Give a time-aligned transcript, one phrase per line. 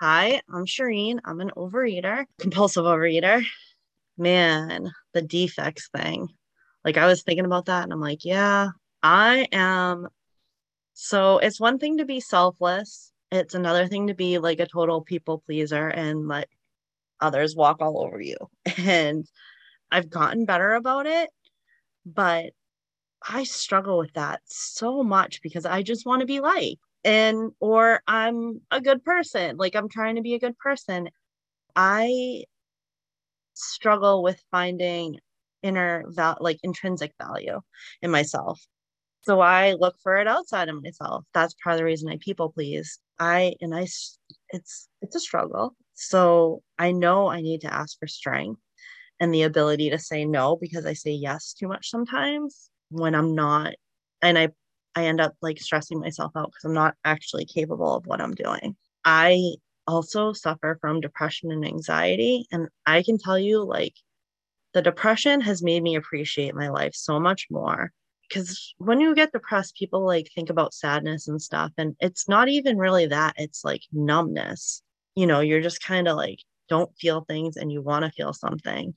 [0.00, 1.18] Hi, I'm Shereen.
[1.26, 3.44] I'm an overeater, compulsive overeater.
[4.16, 6.28] Man, the defects thing.
[6.86, 8.70] Like I was thinking about that and I'm like, yeah,
[9.02, 10.08] I am.
[10.94, 13.12] So it's one thing to be selfless.
[13.30, 16.48] It's another thing to be like a total people pleaser and let
[17.20, 18.38] others walk all over you.
[18.78, 19.26] And
[19.90, 21.28] I've gotten better about it,
[22.06, 22.54] but
[23.28, 28.02] I struggle with that so much because I just want to be liked and or
[28.06, 31.08] I'm a good person, like I'm trying to be a good person.
[31.76, 32.44] I
[33.54, 35.18] struggle with finding
[35.62, 37.60] inner val like intrinsic value
[38.02, 38.60] in myself.
[39.22, 41.24] So I look for it outside of myself.
[41.34, 42.98] That's part of the reason I people please.
[43.18, 43.86] I and I
[44.50, 45.76] it's it's a struggle.
[45.94, 48.60] So I know I need to ask for strength
[49.20, 53.34] and the ability to say no because I say yes too much sometimes when I'm
[53.34, 53.74] not
[54.22, 54.48] and I
[54.94, 58.34] I end up like stressing myself out because I'm not actually capable of what I'm
[58.34, 58.76] doing.
[59.04, 59.54] I
[59.86, 62.46] also suffer from depression and anxiety.
[62.52, 63.94] And I can tell you, like,
[64.72, 67.90] the depression has made me appreciate my life so much more.
[68.28, 71.72] Because when you get depressed, people like think about sadness and stuff.
[71.76, 74.82] And it's not even really that, it's like numbness.
[75.16, 76.38] You know, you're just kind of like,
[76.68, 78.94] don't feel things and you want to feel something.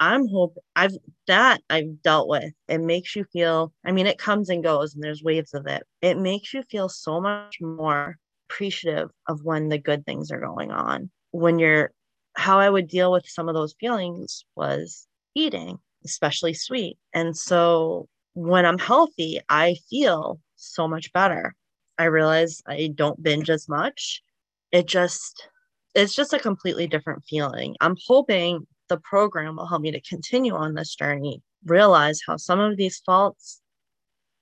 [0.00, 2.52] I'm hope I've that I've dealt with.
[2.68, 5.84] It makes you feel, I mean, it comes and goes and there's waves of it.
[6.02, 8.16] It makes you feel so much more
[8.48, 11.10] appreciative of when the good things are going on.
[11.32, 11.92] When you're
[12.36, 16.96] how I would deal with some of those feelings was eating, especially sweet.
[17.12, 21.54] And so when I'm healthy, I feel so much better.
[21.98, 24.22] I realize I don't binge as much.
[24.72, 25.48] It just
[25.94, 27.76] it's just a completely different feeling.
[27.80, 32.60] I'm hoping the program will help me to continue on this journey, realize how some
[32.60, 33.62] of these faults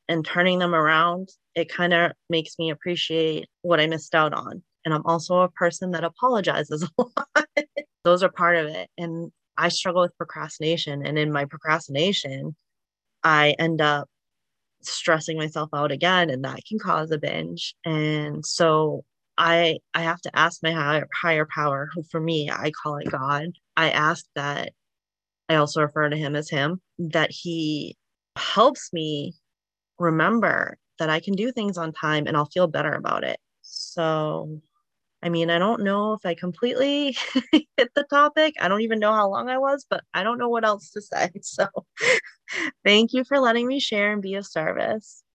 [0.09, 4.63] and turning them around, it kind of makes me appreciate what I missed out on.
[4.85, 7.47] And I'm also a person that apologizes a lot.
[8.05, 8.89] Those are part of it.
[8.97, 11.07] And I struggle with procrastination.
[11.07, 12.57] And in my procrastination,
[13.23, 14.09] I end up
[14.83, 17.75] stressing myself out again, and that can cause a binge.
[17.85, 19.05] And so
[19.39, 23.11] I I have to ask my higher higher power, who for me I call it
[23.11, 23.49] God.
[23.77, 24.73] I ask that
[25.49, 27.97] I also refer to him as him, that he
[28.37, 29.35] helps me
[29.99, 33.39] remember that I can do things on time and I'll feel better about it.
[33.63, 34.61] So
[35.23, 37.17] I mean, I don't know if I completely
[37.53, 38.55] hit the topic.
[38.61, 41.03] I don't even know how long I was, but I don't know what else to
[41.03, 41.31] say.
[41.43, 41.67] So
[42.85, 45.23] thank you for letting me share and be of service.